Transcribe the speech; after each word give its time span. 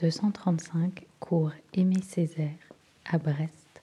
235 0.00 1.06
cours 1.18 1.50
Aimé 1.74 1.96
Césaire 2.02 2.48
à 3.10 3.18
Brest, 3.18 3.82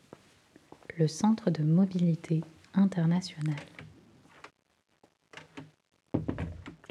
le 0.98 1.08
centre 1.08 1.52
de 1.52 1.62
mobilité 1.62 2.42
internationale. 2.74 3.56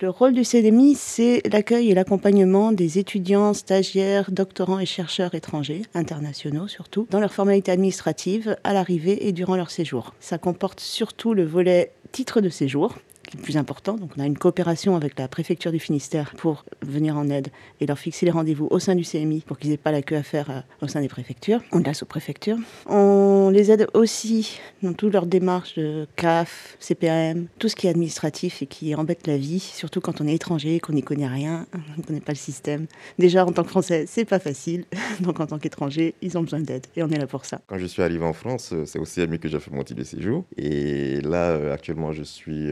Le 0.00 0.10
rôle 0.10 0.32
du 0.32 0.44
CDMI, 0.44 0.94
c'est 0.94 1.42
l'accueil 1.50 1.90
et 1.90 1.94
l'accompagnement 1.94 2.70
des 2.70 2.98
étudiants, 2.98 3.52
stagiaires, 3.52 4.30
doctorants 4.30 4.78
et 4.78 4.86
chercheurs 4.86 5.34
étrangers, 5.34 5.82
internationaux 5.94 6.68
surtout, 6.68 7.08
dans 7.10 7.18
leurs 7.18 7.32
formalités 7.32 7.72
administratives 7.72 8.56
à 8.62 8.74
l'arrivée 8.74 9.26
et 9.26 9.32
durant 9.32 9.56
leur 9.56 9.70
séjour. 9.70 10.14
Ça 10.20 10.38
comporte 10.38 10.78
surtout 10.78 11.34
le 11.34 11.44
volet 11.44 11.90
titre 12.12 12.40
de 12.40 12.48
séjour, 12.48 12.94
qui 13.26 13.36
est 13.36 13.40
le 13.40 13.42
plus 13.42 13.56
important. 13.56 13.94
Donc 13.94 14.10
on 14.16 14.20
a 14.20 14.26
une 14.26 14.38
coopération 14.38 14.96
avec 14.96 15.18
la 15.18 15.28
préfecture 15.28 15.72
du 15.72 15.78
Finistère 15.78 16.32
pour 16.36 16.64
venir 16.82 17.16
en 17.16 17.28
aide 17.28 17.48
et 17.80 17.86
leur 17.86 17.98
fixer 17.98 18.26
les 18.26 18.32
rendez-vous 18.32 18.68
au 18.70 18.78
sein 18.78 18.94
du 18.94 19.04
CMI 19.04 19.42
pour 19.46 19.58
qu'ils 19.58 19.70
n'aient 19.70 19.76
pas 19.76 19.92
la 19.92 20.02
queue 20.02 20.16
à 20.16 20.22
faire 20.22 20.50
euh, 20.50 20.60
au 20.82 20.88
sein 20.88 21.00
des 21.00 21.08
préfectures, 21.08 21.60
ou 21.72 21.80
de 21.80 21.86
la 21.86 21.94
sous-préfecture. 21.94 22.56
On 22.86 23.50
les 23.52 23.70
aide 23.70 23.86
aussi 23.94 24.58
dans 24.82 24.92
toutes 24.92 25.12
leurs 25.12 25.26
démarches 25.26 25.74
de 25.76 26.06
CAF, 26.16 26.76
CPAM, 26.80 27.46
tout 27.58 27.68
ce 27.68 27.76
qui 27.76 27.86
est 27.86 27.90
administratif 27.90 28.62
et 28.62 28.66
qui 28.66 28.94
embête 28.94 29.26
la 29.26 29.36
vie, 29.36 29.60
surtout 29.60 30.00
quand 30.00 30.20
on 30.20 30.26
est 30.26 30.34
étranger, 30.34 30.80
qu'on 30.80 30.92
n'y 30.92 31.02
connaît 31.02 31.26
rien, 31.26 31.66
on 31.74 32.00
ne 32.00 32.06
connaît 32.06 32.20
pas 32.20 32.32
le 32.32 32.38
système. 32.38 32.86
Déjà 33.18 33.44
en 33.44 33.52
tant 33.52 33.62
que 33.62 33.70
Français, 33.70 34.04
c'est 34.06 34.24
pas 34.24 34.38
facile, 34.38 34.84
donc 35.20 35.40
en 35.40 35.46
tant 35.46 35.58
qu'étranger, 35.58 36.14
ils 36.22 36.38
ont 36.38 36.42
besoin 36.42 36.60
d'aide 36.60 36.86
et 36.96 37.02
on 37.02 37.08
est 37.10 37.18
là 37.18 37.26
pour 37.26 37.44
ça. 37.44 37.60
Quand 37.66 37.78
je 37.78 37.86
suis 37.86 38.02
arrivé 38.02 38.24
en 38.24 38.32
France, 38.32 38.70
euh, 38.72 38.84
c'est 38.86 38.98
au 38.98 39.04
CMI 39.04 39.38
que 39.38 39.48
j'ai 39.48 39.60
fait 39.60 39.70
mon 39.70 39.82
titre 39.82 40.00
de 40.00 40.04
séjour 40.04 40.44
et 40.56 41.20
là 41.22 41.50
euh, 41.50 41.74
actuellement 41.74 42.12
je 42.12 42.22
suis 42.22 42.70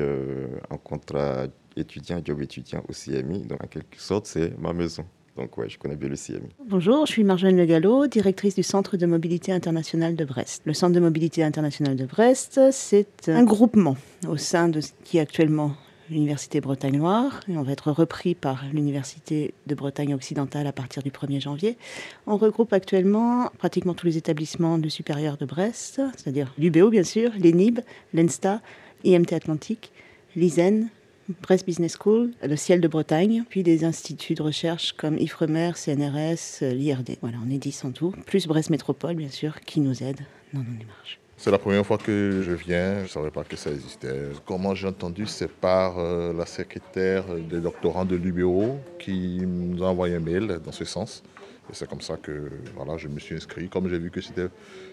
un 0.71 0.77
contrat 0.77 1.47
étudiant, 1.77 2.21
job 2.25 2.41
étudiant 2.43 2.83
au 2.89 2.93
CMI. 2.93 3.43
Donc, 3.43 3.63
en 3.63 3.67
quelque 3.67 4.01
sorte, 4.01 4.27
c'est 4.27 4.57
ma 4.59 4.73
maison. 4.73 5.05
Donc, 5.37 5.59
ouais, 5.59 5.69
je 5.69 5.79
connais 5.79 5.97
bien 5.97 6.09
le 6.09 6.17
CMI. 6.17 6.49
Bonjour, 6.69 7.07
je 7.07 7.13
suis 7.13 7.25
Marjolaine 7.25 7.57
Le 7.57 7.65
Gallo, 7.65 8.07
directrice 8.07 8.55
du 8.55 8.63
Centre 8.63 8.97
de 8.97 9.07
mobilité 9.07 9.51
internationale 9.51 10.15
de 10.15 10.25
Brest. 10.25 10.63
Le 10.65 10.75
Centre 10.75 10.93
de 10.93 11.01
mobilité 11.01 11.43
internationale 11.43 11.97
de 11.97 12.07
Brest, 12.07 12.61
c'est 12.71 13.29
un 13.29 13.43
groupement 13.43 13.97
au 14.29 14.37
sein 14.37 14.69
de 14.69 14.81
ce 14.81 14.93
qui 15.03 15.19
est 15.19 15.21
actuellement 15.21 15.73
l'Université 16.11 16.61
Bretagne-Noire, 16.61 17.41
et 17.49 17.57
on 17.57 17.63
va 17.63 17.73
être 17.73 17.91
repris 17.91 18.35
par 18.35 18.65
l'Université 18.73 19.55
de 19.67 19.75
Bretagne 19.75 20.15
occidentale 20.15 20.67
à 20.67 20.73
partir 20.73 21.03
du 21.03 21.11
1er 21.11 21.41
janvier. 21.41 21.79
On 22.27 22.37
regroupe 22.37 22.73
actuellement 22.73 23.51
pratiquement 23.59 23.95
tous 23.95 24.07
les 24.07 24.19
établissements 24.19 24.79
du 24.79 24.91
supérieur 24.91 25.37
de 25.37 25.47
Brest, 25.47 26.03
c'est-à-dire 26.17 26.53
l'UBO 26.59 26.91
bien 26.91 27.05
sûr, 27.05 27.33
l'ENIB, 27.43 27.81
l'ENSTA, 28.13 28.61
IMT 29.05 29.33
Atlantique, 29.33 29.93
l'ISEN, 30.37 30.89
Brest 31.43 31.67
Business 31.67 31.97
School, 31.99 32.33
le 32.43 32.57
Ciel 32.57 32.81
de 32.81 32.89
Bretagne, 32.89 33.45
puis 33.49 33.63
des 33.63 33.85
instituts 33.85 34.35
de 34.35 34.43
recherche 34.43 34.93
comme 34.93 35.17
Ifremer, 35.19 35.73
CNRS, 35.75 36.61
l'IRD. 36.61 37.17
Voilà, 37.23 37.39
on 37.47 37.51
est 37.51 37.59
10 37.59 37.85
en 37.85 37.93
tout, 37.93 38.13
plus 38.27 38.47
Brest 38.47 38.71
Métropole, 38.71 39.15
bien 39.15 39.31
sûr, 39.31 39.61
qui 39.61 39.81
nous 39.81 40.03
aide 40.03 40.21
dans 40.53 40.61
nos 40.61 40.79
démarches. 40.79 41.19
C'est 41.37 41.51
la 41.51 41.59
première 41.59 41.85
fois 41.85 41.99
que 41.99 42.43
je 42.45 42.53
viens, 42.53 42.99
je 42.99 43.03
ne 43.03 43.09
savais 43.09 43.31
pas 43.31 43.43
que 43.43 43.57
ça 43.57 43.71
existait. 43.71 44.29
Comment 44.47 44.75
j'ai 44.75 44.87
entendu, 44.87 45.27
c'est 45.27 45.51
par 45.51 45.99
euh, 45.99 46.33
la 46.33 46.47
secrétaire 46.47 47.25
des 47.35 47.61
doctorants 47.61 48.05
de 48.05 48.15
l'UBO 48.15 48.79
qui 48.99 49.41
nous 49.45 49.83
a 49.83 49.89
envoyé 49.89 50.15
un 50.15 50.21
mail 50.21 50.61
dans 50.65 50.73
ce 50.73 50.85
sens. 50.85 51.23
Et 51.71 51.75
c'est 51.75 51.89
comme 51.89 52.01
ça 52.01 52.17
que 52.17 52.51
voilà, 52.75 52.97
je 52.97 53.09
me 53.09 53.19
suis 53.19 53.35
inscrit. 53.35 53.69
Comme 53.69 53.89
j'ai 53.89 53.99
vu 53.99 54.11
que 54.11 54.21
c'était 54.21 54.49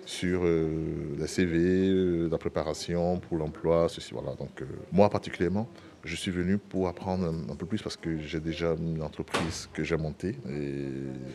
sur 0.06 0.42
euh, 0.44 1.26
CV, 1.28 1.90
euh, 1.90 2.30
la 2.30 2.38
préparation 2.38 3.20
pour 3.20 3.38
l'emploi, 3.38 3.88
ceci, 3.90 4.14
voilà. 4.14 4.36
Donc, 4.36 4.62
euh, 4.62 4.66
moi 4.92 5.10
particulièrement, 5.10 5.68
je 6.04 6.16
suis 6.16 6.32
venu 6.32 6.58
pour 6.58 6.88
apprendre 6.88 7.28
un, 7.28 7.56
peu 7.56 7.66
plus 7.68 7.82
parce 7.82 7.96
que 7.96 8.18
j'ai 8.18 8.40
déjà 8.40 8.74
une 8.74 9.04
entreprise 9.04 9.70
que 9.72 9.84
j'ai 9.84 9.98
montée 9.98 10.36
et 10.50 10.88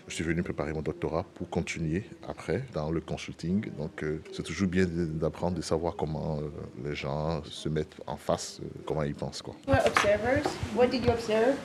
je 0.09 0.15
suis 0.15 0.25
venu 0.25 0.43
préparer 0.43 0.73
mon 0.73 0.83
doctorat 0.83 1.25
pour 1.35 1.49
continuer 1.49 2.03
après 2.27 2.65
dans 2.75 2.91
le 2.91 3.01
consulting. 3.01 3.71
Donc 3.79 4.05
c'est 4.33 4.43
toujours 4.43 4.67
bien 4.67 4.87
d'apprendre, 4.87 5.57
de 5.57 5.63
savoir 5.63 5.95
comment 5.95 6.41
les 6.85 6.97
gens 6.97 7.45
se 7.45 7.69
mettent 7.69 7.95
en 8.09 8.17
face, 8.17 8.61
comment 8.85 9.05
ils 9.05 9.15
pensent. 9.15 9.41
Quoi. 9.41 9.55
observers. 9.69 10.43
What 10.75 10.89
did 10.91 11.05
you 11.05 11.13
observe? 11.13 11.57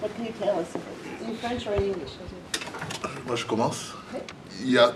What 0.00 0.14
can 0.16 0.26
you 0.26 0.32
tell 0.38 0.58
us? 0.58 0.74
In 1.26 1.34
French 1.36 1.66
or 1.66 1.74
in 1.74 1.84
English? 1.84 2.12
Moi, 3.26 3.36
je 3.36 3.44
commence. 3.44 3.92
Il 4.60 4.70
y 4.70 4.78
a 4.78 4.92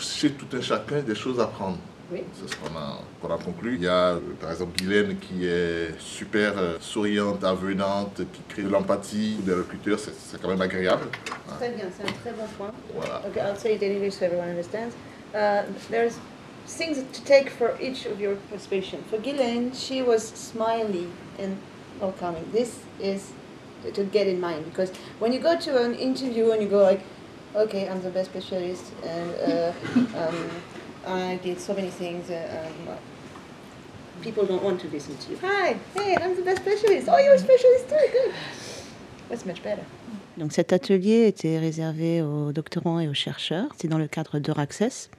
chez 0.00 0.30
tout 0.30 0.56
un 0.56 0.60
chacun 0.60 1.00
des 1.00 1.14
choses 1.14 1.40
à 1.40 1.46
prendre. 1.46 1.78
Oui. 2.10 2.22
C'est 2.32 2.50
ce 2.50 2.56
qu'on 2.56 2.74
a, 2.76 3.34
a, 3.34 3.38
conclu. 3.38 3.74
Il 3.74 3.82
y 3.82 3.88
a, 3.88 4.14
euh, 4.14 4.20
par 4.40 4.50
exemple, 4.50 4.78
Guylaine 4.78 5.18
qui 5.18 5.46
est 5.46 5.98
super 5.98 6.54
euh, 6.56 6.78
souriante, 6.80 7.44
avenante, 7.44 8.22
qui 8.32 8.42
crée 8.48 8.62
de 8.62 8.70
l'empathie 8.70 9.36
des 9.42 9.52
recruteurs. 9.52 9.98
C'est 9.98 10.40
quand 10.40 10.48
même 10.48 10.62
agréable. 10.62 11.06
Très 11.58 11.70
bien, 11.70 11.84
c'est 11.94 12.04
un 12.04 12.12
très 12.12 12.32
bon 12.32 12.46
point. 12.56 12.72
Voilà. 12.94 13.22
Okay, 13.26 13.40
I'll 13.40 13.58
say 13.58 13.74
it 13.74 13.82
in 13.82 13.92
English 13.92 14.14
so 14.14 14.24
everyone 14.24 14.48
understands. 14.48 14.94
Uh, 15.34 15.64
there's 15.90 16.18
things 16.66 17.04
to 17.12 17.24
take 17.24 17.50
for 17.50 17.76
each 17.80 18.06
of 18.06 18.18
your 18.18 18.36
participation. 18.48 19.00
For 19.10 19.18
Guylaine, 19.18 19.72
she 19.74 20.00
was 20.00 20.22
smiley 20.22 21.08
and 21.38 21.58
welcoming. 22.00 22.44
This 22.52 22.80
is 23.00 23.32
to 23.92 24.04
get 24.04 24.26
in 24.26 24.40
mind 24.40 24.64
because 24.64 24.90
when 25.18 25.32
you 25.32 25.40
go 25.40 25.58
to 25.58 25.82
an 25.82 25.94
interview 25.94 26.50
and 26.50 26.62
you 26.62 26.68
go 26.68 26.82
like, 26.82 27.02
okay, 27.54 27.88
I'm 27.88 28.02
the 28.02 28.10
best 28.10 28.30
specialist, 28.30 28.84
and 29.04 29.34
uh, 29.34 29.72
um, 30.18 30.50
I 31.06 31.36
did 31.42 31.60
so 31.60 31.74
many 31.74 31.90
things. 31.90 32.30
Uh, 32.30 32.70
um, 32.88 32.96
people 34.20 34.44
don't 34.44 34.62
want 34.62 34.80
to 34.80 34.88
listen 34.88 35.16
to 35.16 35.30
you. 35.30 35.38
Hi, 35.38 35.78
hey, 35.94 36.16
I'm 36.16 36.34
the 36.34 36.42
best 36.42 36.62
specialist. 36.62 37.08
Oh, 37.10 37.18
you're 37.18 37.34
a 37.34 37.38
specialist 37.38 37.88
too. 37.88 38.08
Good. 38.12 38.34
That's 39.28 39.46
much 39.46 39.62
better. 39.62 39.84
Cet 40.50 40.72
atelier 40.72 41.26
était 41.26 41.58
réservé 41.58 42.22
aux 42.22 42.52
doctorants 42.52 43.00
et 43.00 43.08
aux 43.08 43.14
chercheurs. 43.14 43.68
C'est 43.76 43.88
dans 43.88 43.98
le 43.98 44.08
cadre 44.08 44.38
d'Euraccess. 44.38 45.10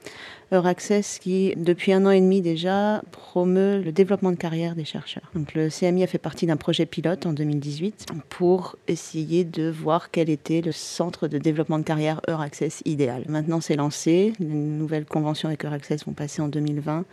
Euraccess 0.52 1.20
qui, 1.20 1.54
depuis 1.56 1.92
un 1.92 2.04
an 2.06 2.10
et 2.10 2.20
demi 2.20 2.40
déjà, 2.42 3.02
promeut 3.12 3.80
le 3.80 3.92
développement 3.92 4.32
de 4.32 4.36
carrière 4.36 4.74
des 4.74 4.84
chercheurs. 4.84 5.30
Donc 5.34 5.54
le 5.54 5.68
CMI 5.68 6.02
a 6.02 6.06
fait 6.08 6.18
partie 6.18 6.46
d'un 6.46 6.56
projet 6.56 6.86
pilote 6.86 7.24
en 7.24 7.32
2018 7.32 8.06
pour 8.28 8.76
essayer 8.88 9.44
de 9.44 9.70
voir 9.70 10.10
quel 10.10 10.28
était 10.28 10.60
le 10.60 10.72
centre 10.72 11.28
de 11.28 11.38
développement 11.38 11.78
de 11.78 11.84
carrière 11.84 12.20
Euraccess 12.28 12.82
idéal. 12.84 13.24
Maintenant 13.28 13.60
c'est 13.60 13.76
lancé. 13.76 14.32
Les 14.40 14.46
nouvelles 14.46 15.06
conventions 15.06 15.48
avec 15.48 15.64
Euraccess 15.64 16.04
vont 16.04 16.14
passer 16.14 16.42
en 16.42 16.48
2020 16.48 17.04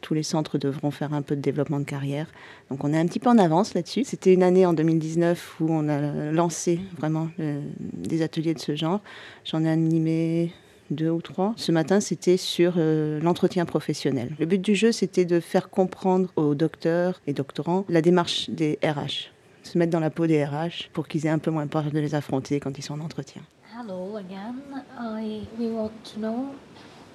tous 0.00 0.14
les 0.14 0.22
centres 0.22 0.58
devront 0.58 0.90
faire 0.90 1.12
un 1.12 1.22
peu 1.22 1.36
de 1.36 1.40
développement 1.40 1.80
de 1.80 1.84
carrière. 1.84 2.26
Donc 2.70 2.84
on 2.84 2.92
est 2.92 2.98
un 2.98 3.06
petit 3.06 3.18
peu 3.18 3.30
en 3.30 3.38
avance 3.38 3.74
là-dessus. 3.74 4.04
C'était 4.04 4.34
une 4.34 4.42
année 4.42 4.66
en 4.66 4.72
2019 4.72 5.60
où 5.60 5.66
on 5.70 5.88
a 5.88 6.30
lancé 6.32 6.80
vraiment 6.98 7.28
des 7.38 8.22
ateliers 8.22 8.54
de 8.54 8.60
ce 8.60 8.76
genre. 8.76 9.00
J'en 9.44 9.64
ai 9.64 9.70
animé 9.70 10.52
deux 10.90 11.10
ou 11.10 11.20
trois. 11.20 11.54
Ce 11.56 11.72
matin, 11.72 12.00
c'était 12.00 12.36
sur 12.36 12.74
euh, 12.76 13.20
l'entretien 13.20 13.64
professionnel. 13.64 14.34
Le 14.38 14.46
but 14.46 14.60
du 14.60 14.74
jeu, 14.74 14.92
c'était 14.92 15.24
de 15.24 15.40
faire 15.40 15.70
comprendre 15.70 16.30
aux 16.36 16.54
docteurs 16.54 17.20
et 17.26 17.32
doctorants 17.32 17.84
la 17.88 18.02
démarche 18.02 18.50
des 18.50 18.78
RH, 18.82 19.32
se 19.62 19.78
mettre 19.78 19.92
dans 19.92 20.00
la 20.00 20.10
peau 20.10 20.26
des 20.26 20.44
RH 20.44 20.90
pour 20.92 21.08
qu'ils 21.08 21.26
aient 21.26 21.30
un 21.30 21.38
peu 21.38 21.50
moins 21.50 21.66
peur 21.66 21.90
de 21.90 21.98
les 21.98 22.14
affronter 22.14 22.60
quand 22.60 22.78
ils 22.78 22.82
sont 22.82 22.94
en 22.94 23.04
entretien. 23.04 23.42
Hello 23.78 24.16
again. 24.16 24.54
We 25.58 25.70
want 25.70 25.90
to 26.14 26.20
know 26.20 26.54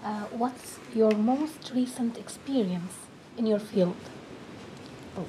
uh, 0.04 0.26
what's 0.32 0.80
your 0.94 1.12
most 1.12 1.72
recent 1.76 2.18
experience 2.18 2.94
in 3.38 3.46
your 3.46 3.60
field? 3.60 3.96
Oh, 5.18 5.26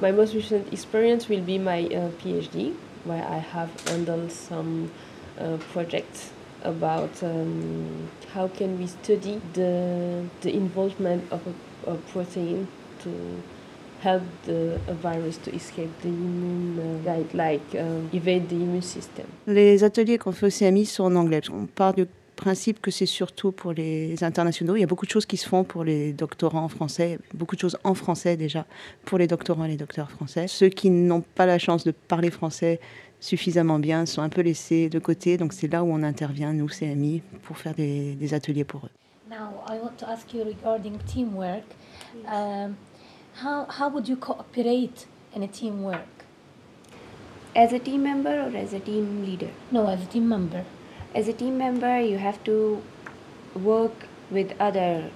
my 0.00 0.10
most 0.10 0.34
recent 0.34 0.72
experience 0.72 1.28
will 1.28 1.42
be 1.42 1.58
my 1.58 1.84
uh, 1.86 2.10
PhD, 2.22 2.74
where 3.04 3.24
I 3.24 3.38
have 3.38 3.70
handled 3.88 4.32
some 4.32 4.90
uh, 5.38 5.56
projects 5.72 6.32
about 6.62 7.22
um, 7.22 8.08
how 8.34 8.48
can 8.48 8.78
we 8.78 8.86
study 8.86 9.40
the, 9.54 10.24
the 10.42 10.54
involvement 10.54 11.24
of 11.32 11.40
a, 11.46 11.92
a 11.92 11.94
protein 12.12 12.68
to 13.02 13.42
help 14.00 14.22
the 14.46 14.80
a 14.88 14.94
virus 14.94 15.36
to 15.38 15.54
escape 15.54 15.90
the 16.02 16.08
immune 16.08 16.78
uh, 16.78 17.04
guide, 17.04 17.34
like 17.34 17.74
um, 17.78 18.08
evade 18.12 18.48
the 18.48 18.56
immune 18.56 18.82
system. 18.82 19.26
Les 19.46 19.84
ateliers 19.84 20.18
qu'on 20.18 20.32
fait 20.32 20.46
au 20.46 20.50
CMI 20.50 20.86
sont 20.86 21.04
en 21.04 21.16
anglais. 21.16 21.42
On 21.52 21.66
part 21.66 21.94
du 21.94 22.06
principe 22.40 22.80
que 22.80 22.90
c'est 22.90 23.06
surtout 23.20 23.52
pour 23.52 23.72
les 23.72 24.24
internationaux. 24.24 24.74
Il 24.74 24.80
y 24.80 24.82
a 24.82 24.86
beaucoup 24.86 25.04
de 25.04 25.10
choses 25.10 25.26
qui 25.26 25.36
se 25.36 25.46
font 25.46 25.62
pour 25.62 25.84
les 25.84 26.14
doctorants 26.14 26.68
français, 26.68 27.18
beaucoup 27.34 27.54
de 27.54 27.60
choses 27.60 27.78
en 27.84 27.94
français 27.94 28.38
déjà 28.38 28.64
pour 29.04 29.18
les 29.18 29.26
doctorants 29.26 29.64
et 29.64 29.68
les 29.68 29.76
docteurs 29.76 30.10
français. 30.10 30.48
Ceux 30.48 30.70
qui 30.70 30.88
n'ont 30.88 31.20
pas 31.20 31.44
la 31.44 31.58
chance 31.58 31.84
de 31.84 31.90
parler 31.90 32.30
français 32.30 32.80
suffisamment 33.20 33.78
bien 33.78 34.06
sont 34.06 34.22
un 34.22 34.30
peu 34.30 34.40
laissés 34.40 34.88
de 34.88 34.98
côté. 34.98 35.36
Donc 35.36 35.52
c'est 35.52 35.70
là 35.70 35.84
où 35.84 35.92
on 35.92 36.02
intervient, 36.02 36.54
nous, 36.54 36.68
CMI, 36.68 37.22
pour 37.42 37.58
faire 37.58 37.74
des, 37.74 38.14
des 38.14 38.32
ateliers 38.32 38.64
pour 38.64 38.86
eux. 38.86 38.90
Now, 39.28 39.62
I 39.68 39.78
want 39.78 39.98
to 39.98 40.06
ask 40.06 40.32
you 40.32 40.42
regarding 40.42 40.98
teamwork. 41.06 41.66
Um, 42.26 42.74
how, 43.44 43.66
how 43.68 43.90
would 43.92 44.08
you 44.08 44.16
cooperate 44.16 45.06
in 45.36 45.42
a 45.42 45.48
teamwork? 45.48 46.24
As 47.54 47.74
a 47.74 47.78
team 47.78 48.02
member 48.02 48.34
or 48.46 48.56
as 48.56 48.72
a 48.72 48.80
team 48.80 49.24
leader? 49.26 49.50
No, 49.70 49.86
as 49.86 50.00
a 50.02 50.06
team 50.06 50.26
member. 50.26 50.64
As 51.14 51.28
a 51.28 51.32
team 51.32 51.58
member 51.58 52.00
you 52.00 52.18
have 52.18 52.42
to 52.44 52.82
work 53.54 54.06
with 54.30 54.52
other 54.60 55.10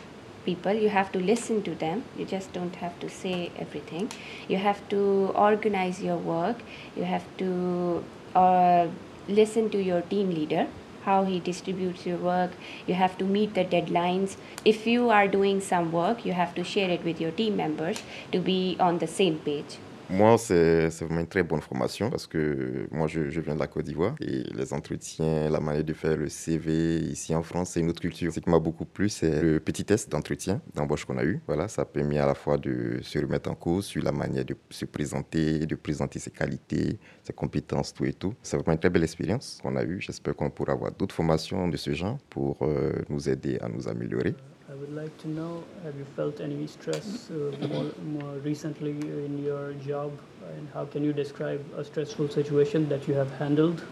people 0.45 0.73
you 0.73 0.89
have 0.89 1.11
to 1.13 1.19
listen 1.19 1.63
to 1.63 1.75
them 1.75 2.05
you 2.19 2.25
just 2.25 2.53
don't 2.53 2.77
have 2.77 2.99
to 3.01 3.09
say 3.09 3.51
everything 3.57 4.11
you 4.49 4.57
have 4.57 4.87
to 4.89 5.33
organize 5.35 6.03
your 6.03 6.17
work 6.17 6.63
you 6.97 7.05
have 7.05 7.25
to 7.39 8.05
uh, 8.35 8.87
listen 9.29 9.71
to 9.71 9.83
your 9.83 10.03
team 10.03 10.31
leader 10.31 10.67
how 11.05 11.25
he 11.25 11.39
distributes 11.39 12.07
your 12.07 12.17
work. 12.17 12.53
You 12.87 12.95
have 12.95 13.17
to 13.19 13.25
meet 13.25 13.55
the 13.55 13.65
deadlines. 13.65 14.37
If 14.65 14.87
you 14.87 15.11
are 15.11 15.29
doing 15.29 15.61
some 15.61 15.93
work, 15.93 16.25
you 16.25 16.33
have 16.33 16.55
to 16.55 16.65
share 16.65 16.91
it 16.91 17.05
with 17.05 17.21
your 17.21 17.31
team 17.31 17.57
members 17.57 18.03
to 18.33 18.39
be 18.39 18.77
on 18.81 18.99
the 18.99 19.07
same 19.07 19.39
page. 19.39 19.77
Moi, 20.11 20.37
c'est 20.37 20.91
vraiment 21.01 21.21
une 21.21 21.27
très 21.27 21.43
bonne 21.43 21.63
formation 21.63 22.11
parce 22.11 22.27
que 22.27 22.87
moi, 22.91 23.07
je, 23.07 23.31
je 23.31 23.41
viens 23.41 23.55
de 23.55 23.59
la 23.59 23.67
Côte 23.67 23.87
d'Ivoire 23.87 24.15
et 24.21 24.43
les 24.55 24.73
entretiens, 24.75 25.49
la 25.49 25.61
manière 25.61 25.83
de 25.83 25.95
faire 25.95 26.17
le 26.17 26.29
CV 26.29 26.99
ici 26.99 27.35
en 27.35 27.43
France, 27.43 27.71
c'est 27.71 27.81
une 27.81 27.89
autre 27.89 28.03
culture. 28.03 28.31
Ce 28.31 28.39
qui 28.39 28.51
m'a 28.51 28.59
beaucoup 28.59 28.85
plu, 28.85 29.09
c'est 29.09 29.41
le 29.43 29.61
petit 29.61 29.85
test 29.85 30.11
d'entretien, 30.11 30.61
d'embauche 30.75 31.07
qu'on 31.07 31.17
a 31.17 31.25
eu. 31.25 31.41
Voilà, 31.47 31.69
ça 31.69 31.83
a 31.83 31.85
permis 31.87 32.19
à 32.19 32.27
la 32.27 32.35
fois 32.35 32.59
de 32.59 32.99
se 33.03 33.19
remettre 33.19 33.51
en 33.51 33.55
cause 33.55 33.87
sur 33.87 34.03
la 34.05 34.13
manière 34.13 34.45
de 34.45 34.55
se 34.69 34.85
présenter, 34.85 35.67
de 35.67 35.75
présenter 35.75 36.19
ses 36.19 36.31
qualités, 36.31 36.99
ses 37.23 37.33
compétences, 37.33 37.95
tout 37.95 38.05
et 38.05 38.13
tout. 38.13 38.35
C'est 38.43 38.57
vraiment 38.57 38.75
une 38.75 38.81
très 38.81 38.91
belle 38.91 39.05
expérience 39.05 39.59
qu'on 39.63 39.75
a 39.75 39.85
eue. 39.85 40.01
J'espère 40.01 40.37
qu'on 40.37 40.51
pourra 40.51 40.73
avoir 40.75 40.93
d'autres 40.93 41.15
formations 41.15 41.67
de 41.67 41.79
ce 41.79 41.95
genre 41.95 42.19
pour 42.29 42.59
euh, 42.63 42.93
nous 43.09 43.29
aider 43.31 43.59
à 43.61 43.69
nous 43.69 43.89
améliorer. 43.89 44.35
I 44.75 44.77
would 44.77 44.97
like 44.97 45.17
to 45.19 45.29
know 45.29 45.63
have 45.85 45.95
you 45.97 46.05
felt 46.17 46.41
any 46.41 46.67
stress 46.67 47.31
uh, 47.31 47.67
more, 47.69 47.93
more 48.19 48.35
recently 48.39 48.91
in 48.91 49.45
your 49.45 49.73
job 49.75 50.11
and 50.49 50.69
how 50.75 50.85
can 50.85 51.05
you 51.05 51.13
describe 51.13 51.65
a 51.77 51.85
stressful 51.85 52.29
situation 52.29 52.89
that 52.89 53.07
you 53.07 53.15
have 53.15 53.31
handled 53.39 53.85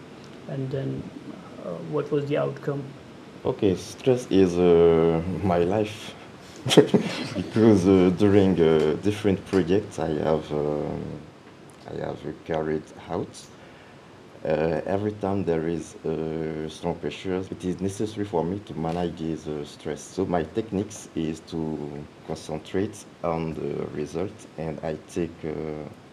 and 0.49 0.69
then 0.69 1.01
uh, 1.63 1.69
what 1.93 2.11
was 2.11 2.25
the 2.25 2.37
outcome? 2.37 2.83
Okay, 3.45 3.75
stress 3.75 4.27
is 4.29 4.57
uh, 4.57 5.21
my 5.41 5.59
life 5.59 6.15
because 7.35 7.87
uh, 7.87 8.11
during 8.17 8.59
uh, 8.59 8.97
different 9.03 9.45
projects 9.45 9.99
I 9.99 10.09
have 10.09 10.51
um, 10.51 11.01
I 11.89 11.95
have 12.07 12.19
carried 12.43 12.83
out. 13.09 13.33
Uh, 14.45 14.81
every 14.85 15.13
time 15.13 15.45
there 15.45 15.69
is 15.69 15.95
uh, 16.03 16.67
strong 16.67 16.95
pressure, 16.95 17.41
it 17.49 17.63
is 17.63 17.79
necessary 17.79 18.25
for 18.25 18.43
me 18.43 18.59
to 18.65 18.73
manage 18.73 19.15
this 19.17 19.47
uh, 19.47 19.63
stress. 19.63 20.01
So 20.01 20.25
my 20.25 20.43
techniques 20.43 21.07
is 21.15 21.39
to 21.51 22.03
concentrate 22.27 23.05
on 23.23 23.53
the 23.53 23.85
result 23.95 24.33
and 24.57 24.77
I 24.83 24.97
take 25.09 25.31
uh, 25.45 25.51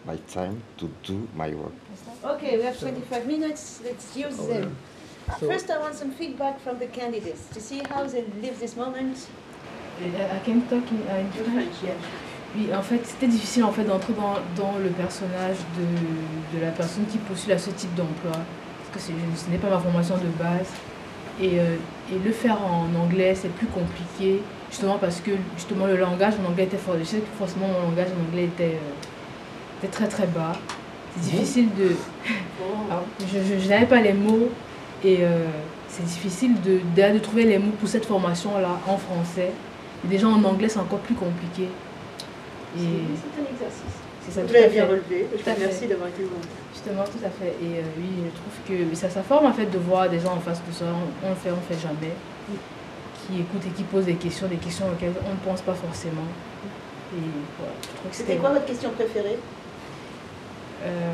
my 0.05 0.15
time 0.31 0.63
to 0.77 0.89
do 1.03 1.27
my 1.35 1.49
work. 1.49 1.73
Okay, 2.23 2.55
we 2.57 2.63
have 2.63 2.79
25 2.79 3.27
minutes. 3.27 3.81
Let's 3.83 4.15
use 4.15 4.37
Oh, 4.39 4.47
them. 4.47 4.77
So- 5.37 5.47
First, 5.47 5.69
I 5.69 5.79
want 5.79 5.95
some 5.95 6.11
feedback 6.11 6.61
from 6.61 6.79
the 6.79 6.87
candidates 6.87 7.47
to 7.53 7.59
see 7.59 7.81
how 7.89 8.05
they 8.05 8.23
live 8.41 8.57
this 8.61 8.77
moment. 8.77 9.27
I 9.99 10.39
can 10.45 10.61
talk 10.69 10.89
in, 10.89 11.05
uh, 11.07 11.15
in 11.15 11.31
French? 11.31 11.75
Yeah. 11.83 11.93
Oui, 12.55 12.67
en 12.77 12.81
fait, 12.81 12.99
c'était 13.05 13.27
difficile 13.27 13.63
en 13.63 13.71
fait 13.71 13.83
d'entrer 13.85 14.13
dans, 14.13 14.33
dans 14.61 14.77
le 14.77 14.89
personnage 14.89 15.57
de, 15.77 16.57
de 16.57 16.61
la 16.63 16.71
personne 16.71 17.05
qui 17.05 17.17
postule 17.17 17.53
à 17.53 17.57
ce 17.57 17.69
type 17.69 17.93
d'emploi. 17.95 18.31
Parce 18.91 19.05
que 19.07 19.13
ce 19.35 19.49
n'est 19.49 19.57
pas 19.57 19.69
ma 19.69 19.79
formation 19.79 20.15
de 20.17 20.27
base. 20.37 20.67
Et, 21.39 21.59
euh, 21.59 21.75
et 22.11 22.19
le 22.23 22.31
faire 22.31 22.57
en 22.61 22.87
anglais, 23.01 23.33
c'est 23.35 23.53
plus 23.53 23.67
compliqué. 23.67 24.41
Justement 24.69 24.97
parce 24.97 25.19
que 25.21 25.31
justement 25.57 25.85
le 25.85 25.97
langage 25.97 26.33
en 26.45 26.49
anglais 26.49 26.63
était 26.63 26.77
fort. 26.77 26.95
Je 26.99 27.03
sais 27.05 27.19
que 27.19 27.27
forcément 27.37 27.67
mon 27.67 27.89
langage 27.89 28.07
en 28.17 28.27
anglais 28.29 28.45
était, 28.45 28.75
euh, 28.75 29.79
était 29.83 29.91
très 29.91 30.07
très 30.07 30.27
bas. 30.27 30.53
C'est 31.15 31.31
difficile 31.31 31.69
de. 31.75 31.95
Alors, 32.89 33.05
je 33.19 33.25
je- 33.39 33.59
je 33.59 33.69
n'avais 33.69 33.85
pas 33.85 34.01
les 34.01 34.13
mots 34.13 34.49
et 35.03 35.19
euh, 35.21 35.45
c'est 35.87 36.05
difficile 36.05 36.61
de, 36.61 36.79
déjà 36.95 37.11
de 37.11 37.19
trouver 37.19 37.43
les 37.45 37.59
mots 37.59 37.71
pour 37.79 37.87
cette 37.89 38.05
formation-là 38.05 38.79
en 38.87 38.97
français. 38.97 39.51
Et 40.03 40.07
déjà 40.07 40.27
en 40.27 40.43
anglais, 40.43 40.69
c'est 40.69 40.79
encore 40.79 40.99
plus 40.99 41.15
compliqué. 41.15 41.67
C'est 42.75 43.41
un 43.41 43.47
exercice. 43.53 43.95
c'est 44.25 44.31
ça, 44.31 44.41
Vous 44.41 44.47
tout 44.47 44.55
à 44.55 44.59
l'avez 44.59 44.73
bien 44.73 44.85
fait. 44.85 44.91
relevé. 44.91 45.27
Je 45.31 45.43
vous 45.43 45.55
remercie 45.55 45.87
d'avoir 45.87 46.09
été 46.09 46.21
là. 46.23 46.29
Justement, 46.73 47.03
tout 47.03 47.25
à 47.25 47.29
fait. 47.29 47.53
Et 47.61 47.79
euh, 47.79 47.97
oui, 47.97 48.09
je 48.25 48.31
trouve 48.39 48.55
que 48.89 48.95
ça, 48.95 49.09
ça 49.09 49.23
forme 49.23 49.45
en 49.47 49.53
fait 49.53 49.65
de 49.65 49.77
voir 49.77 50.09
des 50.09 50.19
gens 50.19 50.33
en 50.33 50.39
face 50.39 50.61
de 50.65 50.71
soi, 50.71 50.87
on, 50.87 51.27
on 51.27 51.29
le 51.31 51.35
fait, 51.35 51.51
on 51.51 51.55
le 51.55 51.75
fait 51.75 51.81
jamais, 51.81 52.13
qui 53.27 53.41
écoutent 53.41 53.65
et 53.67 53.71
qui 53.75 53.83
posent 53.83 54.05
des 54.05 54.15
questions, 54.15 54.47
des 54.47 54.55
questions 54.57 54.87
auxquelles 54.87 55.13
on 55.25 55.31
ne 55.31 55.39
pense 55.45 55.61
pas 55.61 55.73
forcément. 55.73 56.27
Et 57.13 57.21
voilà, 57.59 57.73
C'était 58.11 58.37
quoi 58.37 58.51
votre 58.51 58.65
question 58.65 58.89
préférée? 58.91 59.37
Euh, 60.83 61.11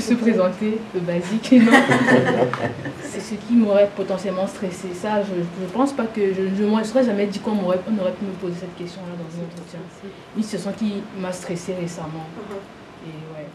se 0.00 0.14
présenter, 0.14 0.78
le 0.94 1.00
basique, 1.00 1.52
non. 1.52 1.72
C'est 3.02 3.20
ce 3.20 3.34
qui 3.34 3.54
m'aurait 3.54 3.90
potentiellement 3.94 4.46
stressé. 4.46 4.88
Ça, 4.94 5.22
je 5.22 5.34
ne 5.62 5.68
pense 5.70 5.92
pas 5.92 6.04
que 6.06 6.32
je 6.34 6.62
ne 6.64 6.68
me 6.76 6.82
serais 6.84 7.04
jamais 7.04 7.26
dit 7.26 7.38
qu'on 7.38 7.52
m'aurait- 7.54 7.80
on 7.88 8.00
aurait 8.00 8.12
pu 8.12 8.24
me 8.24 8.32
poser 8.32 8.56
cette 8.60 8.76
question-là 8.76 9.12
dans 9.16 9.40
un 9.40 9.44
entretien. 9.46 9.80
C'est 10.42 10.58
ce 10.58 10.68
qui 10.70 11.02
m'a 11.18 11.32
stressé 11.32 11.74
récemment. 11.80 12.26
Et 13.06 13.10
ouais. 13.36 13.46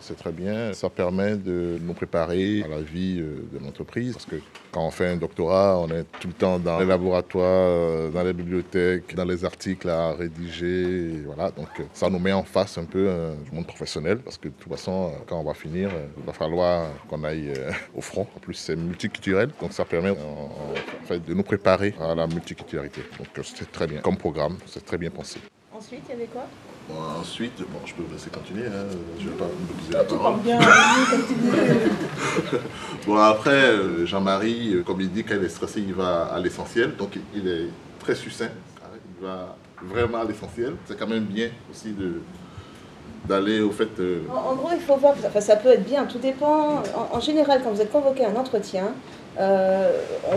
C'est 0.00 0.16
très 0.16 0.32
bien. 0.32 0.72
Ça 0.72 0.90
permet 0.90 1.36
de 1.36 1.78
nous 1.80 1.94
préparer 1.94 2.62
à 2.62 2.68
la 2.68 2.80
vie 2.80 3.18
euh, 3.18 3.46
de 3.52 3.64
l'entreprise. 3.64 4.12
Parce 4.12 4.26
que 4.26 4.36
quand 4.70 4.86
on 4.86 4.90
fait 4.90 5.08
un 5.08 5.16
doctorat, 5.16 5.78
on 5.78 5.88
est 5.88 6.04
tout 6.20 6.28
le 6.28 6.34
temps 6.34 6.58
dans 6.58 6.78
les 6.78 6.86
laboratoires, 6.86 7.68
euh, 7.70 8.10
dans 8.10 8.22
les 8.22 8.32
bibliothèques, 8.32 9.14
dans 9.14 9.24
les 9.24 9.44
articles 9.44 9.88
à 9.88 10.12
rédiger. 10.12 11.22
Voilà. 11.24 11.50
Donc 11.50 11.68
euh, 11.80 11.84
ça 11.92 12.10
nous 12.10 12.18
met 12.18 12.32
en 12.32 12.42
face 12.42 12.78
un 12.78 12.84
peu 12.84 13.08
du 13.44 13.54
monde 13.54 13.66
professionnel. 13.66 14.18
Parce 14.18 14.38
que 14.38 14.48
de 14.48 14.54
toute 14.54 14.72
façon, 14.72 15.12
quand 15.26 15.38
on 15.38 15.44
va 15.44 15.54
finir, 15.54 15.90
il 16.18 16.24
va 16.24 16.32
falloir 16.32 16.88
qu'on 17.08 17.24
aille 17.24 17.52
au 17.94 18.00
front. 18.00 18.26
En 18.36 18.40
plus, 18.40 18.54
c'est 18.54 18.76
multiculturel. 18.76 19.50
Donc 19.60 19.72
ça 19.72 19.84
permet 19.84 20.14
de 21.10 21.34
nous 21.34 21.42
préparer 21.42 21.94
à 22.00 22.14
la 22.14 22.26
multiculturalité. 22.26 23.02
Donc 23.18 23.28
c'est 23.44 23.70
très 23.72 23.86
bien. 23.86 24.00
Comme 24.00 24.16
programme, 24.16 24.58
c'est 24.66 24.84
très 24.84 24.98
bien 24.98 25.10
pensé. 25.10 25.40
Ensuite, 25.86 26.02
il 26.08 26.12
y 26.12 26.14
avait 26.16 26.26
quoi? 26.26 26.42
Bon, 26.88 27.20
ensuite, 27.20 27.58
bon, 27.58 27.78
je 27.84 27.94
peux 27.94 28.02
vous 28.02 28.12
laisser 28.12 28.30
continuer, 28.30 28.66
hein, 28.66 28.86
je 29.20 29.24
ne 29.24 29.30
vais 29.30 29.36
pas 29.36 29.44
monopoliser 29.44 29.92
la 29.92 30.04
Tu 30.04 30.14
parole. 30.16 30.40
bien, 30.40 30.58
dis. 30.58 32.56
Bon, 33.06 33.16
après, 33.16 33.50
euh, 33.70 34.04
Jean-Marie, 34.06 34.74
euh, 34.74 34.82
comme 34.82 35.00
il 35.00 35.10
dit, 35.12 35.22
quand 35.22 35.34
il 35.36 35.44
est 35.44 35.48
stressé, 35.48 35.80
il 35.80 35.94
va 35.94 36.24
à 36.26 36.40
l'essentiel. 36.40 36.96
Donc, 36.96 37.16
il 37.34 37.46
est 37.48 37.68
très 38.00 38.14
succinct. 38.16 38.46
hein, 38.84 38.88
Il 39.20 39.24
va 39.26 39.56
vraiment 39.82 40.18
à 40.18 40.24
l'essentiel. 40.24 40.74
C'est 40.86 40.98
quand 40.98 41.06
même 41.06 41.24
bien 41.24 41.50
aussi 41.70 41.92
de 41.92 42.20
d'aller 43.26 43.60
au 43.60 43.70
fait. 43.70 43.88
euh, 44.00 44.22
En, 44.32 44.52
en 44.52 44.54
gros, 44.54 44.70
il 44.72 44.80
faut 44.80 44.96
voir, 44.96 45.14
enfin, 45.24 45.40
ça 45.40 45.56
peut 45.56 45.68
être 45.70 45.84
bien, 45.84 46.04
tout 46.06 46.18
dépend. 46.18 46.82
En, 46.96 47.16
en 47.16 47.20
général, 47.20 47.60
quand 47.62 47.70
vous 47.72 47.80
êtes 47.80 47.90
convoqué 47.92 48.24
à 48.24 48.30
un 48.30 48.36
entretien, 48.36 48.88
euh, 49.38 49.90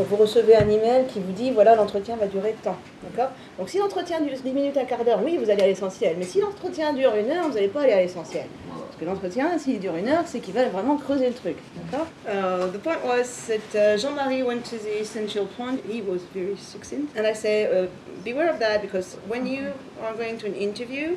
vous 0.09 0.15
recevez 0.15 0.55
un 0.55 0.69
email 0.69 1.05
qui 1.07 1.19
vous 1.19 1.31
dit 1.31 1.51
voilà, 1.51 1.75
l'entretien 1.75 2.15
va 2.17 2.27
durer 2.27 2.55
tant. 2.61 2.75
D'accord? 3.03 3.31
Donc, 3.57 3.69
si 3.69 3.77
l'entretien 3.77 4.19
dure 4.21 4.37
10 4.43 4.51
minutes, 4.51 4.77
un 4.77 4.85
quart 4.85 5.03
d'heure, 5.05 5.21
oui, 5.23 5.37
vous 5.37 5.49
allez 5.49 5.63
à 5.63 5.67
l'essentiel. 5.67 6.15
Mais 6.17 6.25
si 6.25 6.41
l'entretien 6.41 6.93
dure 6.93 7.15
une 7.15 7.31
heure, 7.31 7.47
vous 7.47 7.53
n'allez 7.53 7.67
pas 7.67 7.81
aller 7.81 7.93
à 7.93 8.01
l'essentiel. 8.01 8.45
Parce 8.67 8.97
que 8.99 9.05
l'entretien, 9.05 9.57
s'il 9.57 9.79
dure 9.79 9.95
une 9.95 10.09
heure, 10.09 10.23
c'est 10.25 10.39
qu'il 10.39 10.53
va 10.53 10.65
vraiment 10.65 10.97
creuser 10.97 11.27
le 11.27 11.33
truc. 11.33 11.57
D'accord? 11.75 12.07
Uh, 12.27 12.69
The 12.71 12.79
point 12.79 12.99
was 13.05 13.47
that 13.47 13.77
uh, 13.77 13.97
Jean-Marie 13.97 14.43
went 14.43 14.63
to 14.63 14.77
the 14.77 15.01
essential 15.01 15.45
point. 15.45 15.79
He 15.89 16.01
was 16.01 16.19
very 16.33 16.57
succinct. 16.57 17.17
And 17.17 17.25
I 17.25 17.33
say, 17.33 17.65
uh, 17.65 17.87
beware 18.23 18.49
of 18.49 18.59
that 18.59 18.81
because 18.81 19.17
when 19.27 19.47
you 19.47 19.71
are 20.03 20.13
going 20.15 20.37
to 20.39 20.47
an 20.47 20.55
interview, 20.55 21.15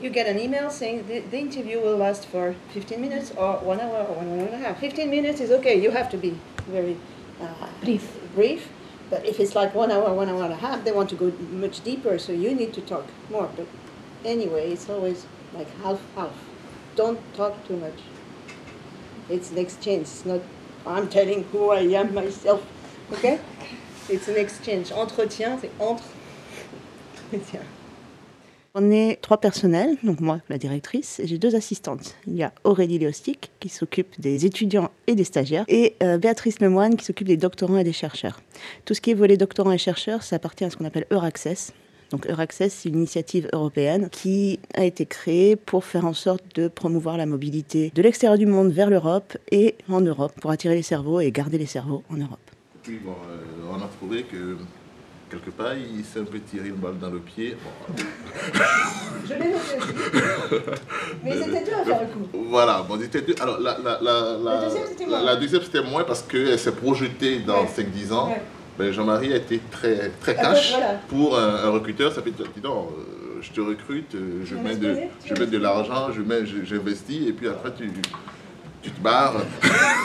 you 0.00 0.10
get 0.10 0.26
an 0.26 0.38
email 0.38 0.70
saying 0.70 1.06
the, 1.08 1.20
the 1.30 1.38
interview 1.38 1.80
will 1.80 1.96
last 1.96 2.26
for 2.26 2.54
15 2.72 3.00
minutes 3.00 3.32
or 3.36 3.58
one 3.58 3.80
hour 3.80 4.06
or 4.08 4.16
one 4.16 4.28
hour 4.28 4.46
and 4.46 4.54
a 4.54 4.58
half. 4.58 4.78
15 4.80 5.10
minutes 5.10 5.40
is 5.40 5.50
okay, 5.50 5.80
you 5.80 5.90
have 5.90 6.10
to 6.10 6.16
be 6.16 6.36
very 6.68 6.96
uh, 7.44 7.68
Brief. 7.82 8.18
brief. 8.34 8.68
But 9.10 9.24
if 9.26 9.38
it's 9.38 9.54
like 9.54 9.74
one 9.74 9.90
hour, 9.90 10.12
one 10.12 10.28
hour 10.28 10.42
and 10.44 10.52
a 10.52 10.56
half, 10.56 10.84
they 10.84 10.92
want 10.92 11.10
to 11.10 11.16
go 11.16 11.30
much 11.50 11.84
deeper, 11.84 12.18
so 12.18 12.32
you 12.32 12.54
need 12.54 12.72
to 12.74 12.80
talk 12.80 13.06
more. 13.30 13.50
But 13.54 13.66
anyway, 14.24 14.72
it's 14.72 14.88
always 14.88 15.26
like 15.52 15.68
half 15.82 16.00
half. 16.16 16.32
Don't 16.96 17.20
talk 17.34 17.66
too 17.68 17.76
much. 17.76 18.00
It's 19.28 19.50
an 19.50 19.58
exchange. 19.58 20.02
It's 20.02 20.24
not 20.24 20.40
I'm 20.86 21.08
telling 21.08 21.44
who 21.44 21.70
I 21.70 21.80
am 21.80 22.14
myself. 22.14 22.64
Okay? 23.12 23.40
It's 24.06 24.28
an 24.28 24.36
exchange. 24.36 24.90
Entretien, 24.92 25.58
c'est 25.58 25.70
entre. 25.80 26.04
Entretien. 27.32 27.64
On 28.76 28.90
est 28.90 29.20
trois 29.20 29.38
personnels, 29.38 29.96
donc 30.02 30.18
moi, 30.18 30.40
la 30.48 30.58
directrice, 30.58 31.20
et 31.20 31.28
j'ai 31.28 31.38
deux 31.38 31.54
assistantes. 31.54 32.16
Il 32.26 32.34
y 32.34 32.42
a 32.42 32.52
Aurélie 32.64 32.98
Léostic, 32.98 33.52
qui 33.60 33.68
s'occupe 33.68 34.20
des 34.20 34.46
étudiants 34.46 34.90
et 35.06 35.14
des 35.14 35.22
stagiaires, 35.22 35.64
et 35.68 35.94
euh, 36.02 36.18
Béatrice 36.18 36.58
Lemoine, 36.58 36.96
qui 36.96 37.04
s'occupe 37.04 37.28
des 37.28 37.36
doctorants 37.36 37.78
et 37.78 37.84
des 37.84 37.92
chercheurs. 37.92 38.40
Tout 38.84 38.94
ce 38.94 39.00
qui 39.00 39.12
est 39.12 39.14
volet 39.14 39.36
doctorants 39.36 39.70
et 39.70 39.78
chercheurs, 39.78 40.24
ça 40.24 40.34
appartient 40.36 40.64
à 40.64 40.70
ce 40.70 40.76
qu'on 40.76 40.86
appelle 40.86 41.06
Euraccess. 41.12 41.72
Donc 42.10 42.26
Euraccess, 42.28 42.74
c'est 42.74 42.88
une 42.88 42.96
initiative 42.96 43.48
européenne 43.52 44.08
qui 44.10 44.58
a 44.74 44.84
été 44.84 45.06
créée 45.06 45.54
pour 45.54 45.84
faire 45.84 46.04
en 46.04 46.12
sorte 46.12 46.42
de 46.56 46.66
promouvoir 46.66 47.16
la 47.16 47.26
mobilité 47.26 47.92
de 47.94 48.02
l'extérieur 48.02 48.38
du 48.38 48.46
monde 48.46 48.72
vers 48.72 48.90
l'Europe 48.90 49.38
et 49.52 49.76
en 49.88 50.00
Europe, 50.00 50.32
pour 50.40 50.50
attirer 50.50 50.74
les 50.74 50.82
cerveaux 50.82 51.20
et 51.20 51.30
garder 51.30 51.58
les 51.58 51.66
cerveaux 51.66 52.02
en 52.10 52.16
Europe. 52.16 52.40
Puis 52.82 52.98
bon, 52.98 53.12
euh, 53.12 53.70
on 53.70 53.80
a 53.80 53.86
trouvé 53.86 54.24
que 54.24 54.56
quelque 55.34 55.50
part, 55.50 55.72
il 55.74 56.04
s'est 56.04 56.20
un 56.20 56.24
peu 56.24 56.38
tiré 56.40 56.68
une 56.68 56.74
balle 56.76 56.98
dans 57.00 57.10
le 57.10 57.18
pied. 57.18 57.56
Bon, 57.62 57.94
Je 59.26 59.32
l'ai 59.34 59.38
noté 59.38 59.78
aussi. 59.78 60.60
Mais 61.24 61.32
c'était 61.42 61.64
dur 61.64 61.78
à 61.80 61.84
faire 61.84 62.00
le 62.02 62.06
coup. 62.06 62.28
Voilà, 62.50 62.84
bon, 62.88 62.98
c'était 63.00 63.22
deux. 63.22 63.34
Alors, 63.40 63.58
la, 63.60 63.78
la, 63.82 63.98
la, 64.02 64.36
la, 64.42 64.54
La 64.54 64.60
deuxième, 64.66 64.86
c'était 64.88 65.04
la- 65.04 65.10
moins. 65.10 65.22
la 65.24 65.36
deuxième, 65.36 65.62
c'était 65.62 65.82
moins 65.82 66.04
parce 66.04 66.22
qu'elle 66.22 66.58
s'est 66.58 66.72
projetée 66.72 67.38
dans 67.40 67.62
Ouais. 67.62 67.68
5-10 67.68 68.12
ans. 68.12 68.28
Ouais. 68.28 68.42
Ben, 68.78 68.92
Jean-Marie 68.92 69.32
a 69.32 69.36
été 69.36 69.60
très, 69.70 70.10
très 70.20 70.36
Ah, 70.38 70.42
cash. 70.52 70.70
voilà. 70.72 70.94
Pour 71.08 71.38
un, 71.38 71.64
un 71.64 71.70
recruteur, 71.70 72.12
ça 72.12 72.22
fait 72.22 72.30
dis 72.32 72.42
donc, 72.60 72.88
euh, 72.90 73.40
je 73.40 73.50
te 73.52 73.60
recrute, 73.60 74.14
euh, 74.16 74.42
je, 74.44 74.56
mets 74.56 74.74
de, 74.76 74.96
je 75.24 75.32
mets 75.34 75.46
de 75.46 75.58
l'argent, 75.58 76.10
je 76.12 76.20
mets, 76.22 76.44
j'investis, 76.64 77.28
et 77.28 77.32
puis 77.32 77.46
après, 77.48 77.72
tu, 77.72 77.88
tu 78.82 78.90
te 78.90 79.00
barres. 79.00 79.34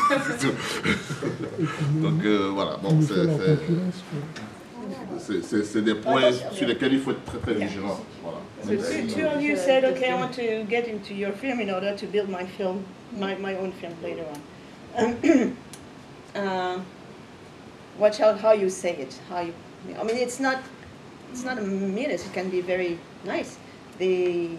Donc 1.95 2.24
euh, 2.25 2.50
voilà, 2.53 2.77
bon, 2.81 3.00
c'est- 3.01 3.25
c'est- 5.19 5.81
des 5.81 5.96
points 5.96 6.31
sur 6.51 6.67
lesquels 6.67 6.93
il 6.93 7.00
faut 7.00 7.12
être 7.12 7.24
très 7.25 7.39
très 7.39 7.53
vigilant. 7.53 8.00
Voilà. 8.24 8.39
So 8.63 8.75
two, 8.75 9.08
two 9.08 9.27
of 9.27 9.41
you 9.41 9.55
said, 9.55 9.86
okay, 9.86 10.10
I 10.10 10.15
want 10.15 10.34
to 10.34 10.63
get 10.69 10.88
into 10.88 11.13
your 11.13 11.31
film 11.31 11.60
in 11.60 11.69
order 11.69 11.96
to 11.96 12.05
build 12.05 12.29
my 12.29 12.46
film, 12.46 12.84
my, 13.17 13.36
my 13.36 13.55
own 13.55 13.72
film 13.72 13.93
later 14.03 14.25
on. 14.34 15.55
Um, 16.36 16.86
watch 17.98 18.19
out 18.19 18.39
how 18.39 18.51
you 18.53 18.69
say 18.69 18.96
it. 18.96 19.19
How 19.29 19.41
you, 19.41 19.53
I 20.00 20.03
mean, 20.03 20.15
it's 20.17 20.39
not, 20.39 20.60
it's 21.31 21.43
not 21.43 21.58
a 21.58 21.62
minute. 21.62 22.24
It 22.24 22.34
can 22.34 22.50
be 22.51 22.62
very 22.62 23.00
nice. 23.25 23.58
The 23.98 24.51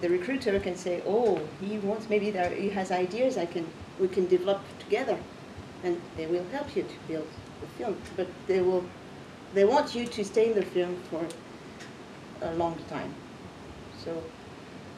the 0.00 0.08
recruiter 0.08 0.60
can 0.60 0.76
say, 0.76 1.02
oh, 1.06 1.40
he 1.60 1.78
wants 1.78 2.08
maybe 2.10 2.30
there, 2.30 2.50
he 2.50 2.68
has 2.70 2.90
ideas. 2.90 3.36
I 3.38 3.46
can 3.46 3.66
we 3.98 4.08
can 4.08 4.26
develop 4.28 4.60
together, 4.78 5.18
and 5.82 6.00
they 6.16 6.26
will 6.26 6.44
help 6.52 6.76
you 6.76 6.82
to 6.82 6.94
build 7.08 7.26
the 7.60 7.66
film. 7.78 7.96
But 8.16 8.28
they 8.46 8.60
will, 8.60 8.84
they 9.54 9.64
want 9.64 9.94
you 9.94 10.06
to 10.06 10.24
stay 10.24 10.50
in 10.50 10.54
the 10.54 10.62
film 10.62 10.96
for 11.10 11.24
a 12.42 12.54
long 12.54 12.76
time. 12.90 13.14
So, 14.04 14.22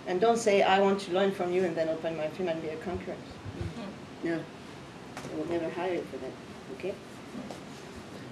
and 0.06 0.20
don't 0.20 0.38
say 0.38 0.62
I 0.62 0.80
want 0.80 1.00
to 1.02 1.12
learn 1.12 1.30
from 1.30 1.52
you 1.52 1.64
and 1.64 1.76
then 1.76 1.88
open 1.88 2.16
my 2.16 2.28
film 2.28 2.48
and 2.48 2.60
be 2.62 2.68
a 2.68 2.76
concurrent. 2.76 3.20
No, 4.24 4.40
they 5.28 5.36
will 5.36 5.46
never 5.50 5.68
hire 5.70 5.94
you 5.94 6.06
for 6.10 6.16
that. 6.18 6.32
Okay. 6.76 6.94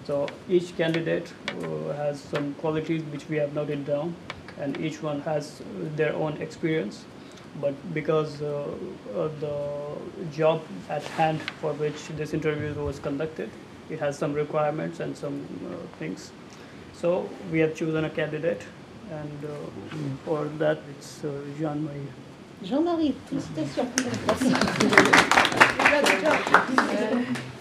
So 0.07 0.27
each 0.49 0.77
candidate 0.77 1.33
uh, 1.49 1.93
has 1.95 2.21
some 2.21 2.55
qualities 2.55 3.03
which 3.05 3.29
we 3.29 3.37
have 3.37 3.55
noted 3.55 3.87
down, 3.87 4.15
and 4.61 4.79
each 4.81 5.03
one 5.03 5.21
has 5.23 5.61
uh, 5.61 5.65
their 5.97 6.15
own 6.15 6.41
experience. 6.43 7.05
But 7.61 7.75
because 7.95 8.43
uh, 8.43 8.67
of 9.15 9.41
the 9.41 9.57
job 10.33 10.63
at 10.89 11.05
hand 11.05 11.41
for 11.61 11.73
which 11.75 12.09
this 12.17 12.35
interview 12.35 12.75
was 12.75 12.99
conducted, 12.99 13.49
it 13.91 13.99
has 14.01 14.17
some 14.19 14.33
requirements 14.35 15.01
and 15.01 15.17
some 15.17 15.45
uh, 15.67 15.77
things. 15.99 16.31
So 16.95 17.29
we 17.53 17.59
have 17.61 17.75
chosen 17.75 18.05
a 18.05 18.11
candidate, 18.11 18.63
and 19.11 19.45
uh, 19.45 19.49
for 20.25 20.45
that 20.59 20.79
it's 20.91 21.25
uh, 21.25 21.31
Jean-Marie. 21.59 22.09
Jean-Marie, 22.63 23.15
félicitations. 23.29 23.91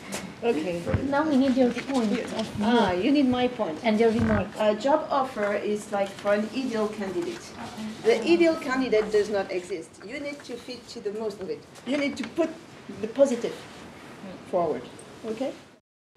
Okay. 0.44 0.82
Now 1.10 1.24
we 1.24 1.38
need 1.38 1.56
your 1.56 1.72
point 1.72 2.12
of 2.12 2.18
view 2.18 2.46
Ah, 2.62 2.92
you 2.92 3.12
need 3.12 3.30
my 3.30 3.48
point. 3.48 3.80
and 3.84 3.98
your 3.98 4.12
remark. 4.12 4.48
A 4.60 4.76
job 4.76 5.08
offer 5.10 5.54
is 5.56 5.90
like 5.94 6.10
for 6.10 6.34
an 6.34 6.50
ideal 6.54 6.90
candidate. 6.90 7.40
The 8.04 8.20
ideal 8.30 8.56
candidate 8.56 9.10
does 9.10 9.30
not 9.30 9.50
exist. 9.52 9.90
You 10.06 10.20
need 10.20 10.44
to 10.44 10.58
fit 10.58 10.86
to 10.90 11.00
the 11.00 11.14
most 11.14 11.40
of 11.40 11.50
it. 11.50 11.64
You 11.88 11.96
need 11.96 12.18
to 12.18 12.28
put 12.36 12.50
the 13.02 13.08
positive 13.08 13.56
forward. 14.52 14.82
Okay? 15.26 15.54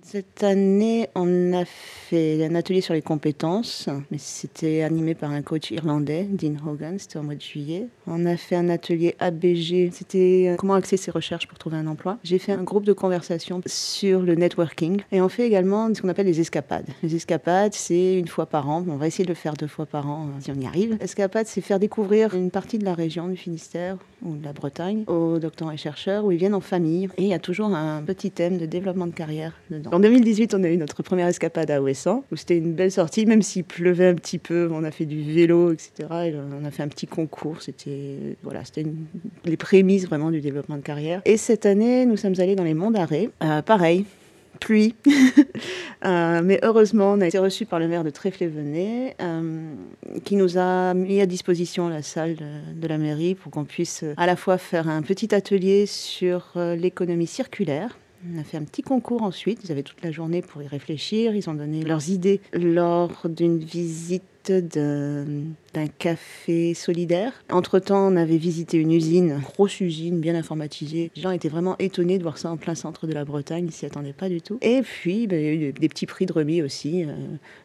Cette 0.02 0.44
année, 0.44 1.08
on 1.16 1.52
a 1.52 1.64
fait 1.64 2.44
un 2.44 2.54
atelier 2.54 2.80
sur 2.80 2.94
les 2.94 3.02
compétences, 3.02 3.88
mais 4.10 4.18
c'était 4.18 4.82
animé 4.82 5.14
par 5.14 5.30
un 5.30 5.42
coach 5.42 5.70
irlandais, 5.70 6.28
Dean 6.30 6.54
Hogan, 6.64 6.98
c'était 6.98 7.18
au 7.18 7.22
mois 7.22 7.34
de 7.34 7.40
juillet. 7.40 7.88
On 8.06 8.24
a 8.26 8.36
fait 8.36 8.56
un 8.56 8.68
atelier 8.68 9.16
ABG, 9.18 9.90
c'était 9.90 10.50
euh, 10.50 10.56
comment 10.56 10.74
axer 10.74 10.96
ses 10.96 11.10
recherches 11.10 11.48
pour 11.48 11.58
trouver 11.58 11.78
un 11.78 11.86
emploi. 11.86 12.18
J'ai 12.22 12.38
fait 12.38 12.52
un 12.52 12.62
groupe 12.62 12.84
de 12.84 12.92
conversation 12.92 13.62
sur 13.66 14.20
le 14.20 14.36
networking 14.36 15.00
et 15.10 15.20
on 15.22 15.28
fait 15.28 15.46
également 15.46 15.92
ce 15.92 16.02
qu'on 16.02 16.08
appelle 16.08 16.26
les 16.26 16.40
escapades. 16.40 16.86
Les 17.02 17.16
escapades, 17.16 17.72
c'est 17.72 18.18
une 18.18 18.28
fois 18.28 18.46
par 18.46 18.68
an, 18.68 18.84
on 18.88 18.96
va 18.96 19.06
essayer 19.06 19.24
de 19.24 19.30
le 19.30 19.34
faire 19.34 19.54
deux 19.54 19.66
fois 19.66 19.86
par 19.86 20.08
an 20.08 20.26
euh, 20.26 20.40
si 20.40 20.52
on 20.52 20.60
y 20.60 20.66
arrive. 20.66 20.98
Escapade, 21.00 21.46
c'est 21.46 21.62
faire 21.62 21.80
découvrir 21.80 22.34
une 22.34 22.50
partie 22.50 22.78
de 22.78 22.84
la 22.84 22.94
région 22.94 23.26
du 23.28 23.36
Finistère 23.36 23.96
ou 24.22 24.36
de 24.36 24.44
la 24.44 24.52
Bretagne 24.52 25.04
aux 25.08 25.38
doctorants 25.38 25.72
et 25.72 25.78
chercheurs 25.78 26.26
où 26.26 26.32
ils 26.32 26.38
viennent 26.38 26.54
en 26.54 26.60
famille 26.60 27.08
et 27.16 27.22
il 27.22 27.28
y 27.28 27.34
a 27.34 27.40
toujours 27.40 27.74
un 27.74 28.02
petit 28.02 28.30
thème 28.30 28.58
de 28.58 28.66
développement 28.66 29.06
de 29.06 29.14
carrière 29.14 29.54
En 29.92 30.00
2018, 30.00 30.54
on 30.54 30.64
a 30.64 30.68
eu 30.68 30.76
notre 30.76 31.02
première 31.02 31.28
escapade 31.28 31.70
à 31.70 31.80
Ouessant, 31.80 32.24
où 32.32 32.36
c'était 32.36 32.58
une 32.58 32.72
belle 32.72 32.90
sortie, 32.90 33.26
même 33.26 33.42
s'il 33.42 33.64
pleuvait 33.64 34.08
un 34.08 34.14
petit 34.14 34.38
peu, 34.38 34.68
on 34.72 34.84
a 34.84 34.90
fait 34.90 35.04
du 35.06 35.22
vélo, 35.22 35.72
etc. 35.72 35.90
Et 36.26 36.34
on 36.60 36.64
a 36.64 36.70
fait 36.70 36.82
un 36.82 36.88
petit 36.88 37.06
concours, 37.06 37.62
c'était 37.62 38.36
voilà, 38.42 38.62
une- 38.76 39.06
les 39.44 39.56
prémices 39.56 40.06
vraiment 40.06 40.30
du 40.30 40.40
développement 40.40 40.76
de 40.76 40.82
carrière. 40.82 41.22
Et 41.24 41.36
cette 41.36 41.66
année, 41.66 42.04
nous 42.06 42.16
sommes 42.16 42.34
allés 42.38 42.56
dans 42.56 42.64
les 42.64 42.74
Monts 42.74 42.90
d'Arrée, 42.90 43.30
Euh, 43.42 43.62
pareil. 43.62 44.04
Pluie. 44.60 44.94
Euh, 46.04 46.40
mais 46.44 46.60
heureusement, 46.62 47.12
on 47.12 47.20
a 47.22 47.26
été 47.26 47.38
reçus 47.38 47.64
par 47.64 47.78
le 47.80 47.88
maire 47.88 48.04
de 48.04 48.10
Tréflé-Venay, 48.10 49.16
euh, 49.20 49.70
qui 50.24 50.36
nous 50.36 50.56
a 50.58 50.92
mis 50.94 51.20
à 51.20 51.26
disposition 51.26 51.88
la 51.88 52.02
salle 52.02 52.36
de, 52.36 52.86
la 52.86 52.98
mairie 52.98 53.34
pour 53.34 53.50
qu'on 53.50 53.64
puisse 53.64 54.02
euh, 54.04 54.12
à 54.18 54.26
la 54.26 54.36
fois 54.36 54.58
faire 54.58 54.88
un 54.88 55.00
petit 55.02 55.34
atelier 55.34 55.86
sur 55.86 56.52
l'économie 56.54 57.26
circulaire, 57.26 57.98
on 58.34 58.38
a 58.38 58.44
fait 58.44 58.56
un 58.56 58.64
petit 58.64 58.82
concours 58.82 59.22
ensuite. 59.22 59.60
Ils 59.64 59.72
avaient 59.72 59.82
toute 59.82 60.02
la 60.02 60.10
journée 60.10 60.42
pour 60.42 60.62
y 60.62 60.66
réfléchir. 60.66 61.34
Ils 61.34 61.48
ont 61.50 61.54
donné 61.54 61.82
leurs 61.82 62.08
idées 62.10 62.40
lors 62.52 63.28
d'une 63.28 63.58
visite 63.58 64.22
de- 64.50 65.24
d'un 65.76 65.88
café 65.88 66.72
solidaire. 66.72 67.32
Entre-temps, 67.50 68.08
on 68.10 68.16
avait 68.16 68.38
visité 68.38 68.78
une 68.78 68.92
usine, 68.92 69.40
grosse 69.42 69.78
usine, 69.80 70.20
bien 70.20 70.34
informatisée. 70.34 71.10
Les 71.14 71.20
gens 71.20 71.32
étaient 71.32 71.50
vraiment 71.50 71.76
étonnés 71.78 72.16
de 72.16 72.22
voir 72.22 72.38
ça 72.38 72.50
en 72.50 72.56
plein 72.56 72.74
centre 72.74 73.06
de 73.06 73.12
la 73.12 73.26
Bretagne. 73.26 73.66
Ils 73.66 73.72
s'y 73.72 73.84
attendaient 73.84 74.14
pas 74.14 74.30
du 74.30 74.40
tout. 74.40 74.58
Et 74.62 74.80
puis, 74.80 75.26
ben, 75.26 75.38
il 75.38 75.44
y 75.44 75.48
a 75.66 75.68
eu 75.68 75.72
des 75.74 75.88
petits 75.90 76.06
prix 76.06 76.24
de 76.24 76.32
remis 76.32 76.62
aussi, 76.62 77.04
euh, 77.04 77.12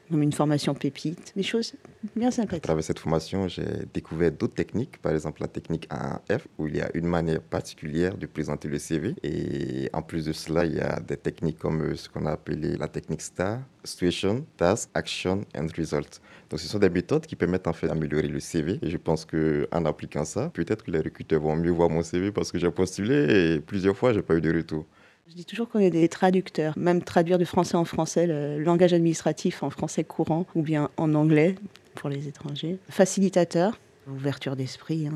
comme 0.09 0.21
une 0.23 0.33
formation 0.33 0.73
pépite. 0.73 1.31
Des 1.37 1.43
choses 1.43 1.73
bien 2.15 2.27
À 2.27 2.31
sympathiques. 2.31 2.63
travers 2.63 2.83
cette 2.83 2.99
formation, 2.99 3.47
j'ai 3.47 3.63
découvert 3.93 4.31
d'autres 4.31 4.55
techniques, 4.55 4.97
par 4.97 5.13
exemple 5.13 5.39
la 5.41 5.47
technique 5.47 5.87
A1F, 5.89 6.41
où 6.57 6.67
il 6.67 6.75
y 6.77 6.81
a 6.81 6.89
une 6.95 7.05
manière 7.05 7.41
particulière 7.41 8.17
de 8.17 8.25
présenter 8.25 8.67
le 8.67 8.77
CV. 8.79 9.15
Et 9.23 9.89
en 9.93 10.01
plus 10.01 10.25
de 10.25 10.33
cela, 10.33 10.65
il 10.65 10.75
y 10.75 10.79
a 10.81 10.99
des 10.99 11.15
techniques 11.17 11.59
comme 11.59 11.81
euh, 11.81 11.95
ce 11.95 12.09
qu'on 12.09 12.25
a 12.25 12.31
appelé 12.31 12.75
la 12.75 12.89
technique 12.89 13.21
STAR, 13.21 13.59
Situation, 13.83 14.45
Task, 14.57 14.89
Action 14.93 15.41
and 15.55 15.67
Result. 15.77 16.21
Donc 16.49 16.59
ce 16.59 16.67
sont 16.67 16.79
des 16.79 16.89
méthodes 16.89 17.25
qui 17.25 17.35
permettent 17.35 17.67
en 17.67 17.73
fait 17.73 17.89
d'améliorer 18.01 18.27
le 18.27 18.39
CV. 18.39 18.79
Et 18.81 18.89
je 18.89 18.97
pense 18.97 19.25
qu'en 19.25 19.85
appliquant 19.85 20.25
ça, 20.25 20.49
peut-être 20.53 20.83
que 20.83 20.91
les 20.91 20.99
recruteurs 20.99 21.41
vont 21.41 21.55
mieux 21.55 21.71
voir 21.71 21.89
mon 21.89 22.03
CV 22.03 22.31
parce 22.31 22.51
que 22.51 22.57
j'ai 22.57 22.71
postulé 22.71 23.55
et 23.55 23.59
plusieurs 23.59 23.95
fois, 23.95 24.13
j'ai 24.13 24.21
pas 24.21 24.35
eu 24.35 24.41
de 24.41 24.53
retour. 24.53 24.85
Je 25.29 25.35
dis 25.35 25.45
toujours 25.45 25.69
qu'on 25.69 25.79
est 25.79 25.91
des 25.91 26.09
traducteurs, 26.09 26.73
même 26.77 27.01
traduire 27.03 27.37
du 27.37 27.45
français 27.45 27.77
en 27.77 27.85
français, 27.85 28.27
le 28.27 28.59
langage 28.59 28.93
administratif 28.93 29.63
en 29.63 29.69
français 29.69 30.03
courant 30.03 30.45
ou 30.55 30.61
bien 30.61 30.89
en 30.97 31.13
anglais 31.13 31.55
pour 31.95 32.09
les 32.09 32.27
étrangers. 32.27 32.77
Facilitateur, 32.89 33.79
ouverture 34.09 34.55
d'esprit, 34.55 35.07
hein. 35.07 35.13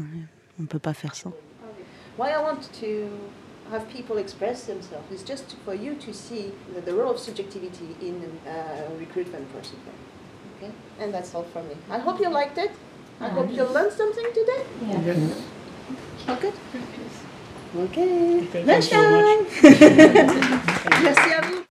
on 0.59 0.63
ne 0.63 0.67
peut 0.67 0.79
pas 0.79 0.93
faire 0.93 1.15
sans. 1.15 1.33
Why 2.17 2.29
I 2.29 2.37
want 2.41 2.61
to 2.79 3.09
have 3.73 3.89
people 3.89 4.17
express 4.17 4.67
themselves 4.67 5.11
is 5.11 5.21
just 5.21 5.57
for 5.65 5.75
you 5.75 5.95
to 5.95 6.13
see 6.13 6.53
the, 6.73 6.79
the 6.79 6.93
role 6.93 7.11
of 7.11 7.19
subjectivity 7.19 7.97
in 8.01 8.15
uh, 8.47 8.97
recruitment 8.97 9.51
process. 9.51 9.75
Okay, 10.57 10.71
and 10.99 11.13
that's 11.13 11.33
all 11.35 11.43
from 11.43 11.67
me. 11.67 11.75
I 11.89 11.99
hope 11.99 12.19
you 12.19 12.29
liked 12.29 12.57
it. 12.57 12.71
I 13.19 13.29
hope 13.29 13.51
you 13.51 13.63
learned 13.63 13.93
something 13.93 14.25
today. 14.33 14.63
Yeah. 14.87 16.33
Okay. 16.33 16.51
Okay. 16.51 16.51
Okay, 17.77 18.45
thanks 18.45 18.89
so 18.89 18.95
Lunchtime. 18.95 19.11
much. 19.11 19.61
Merci 21.03 21.33
à 21.33 21.41
vous. 21.41 21.64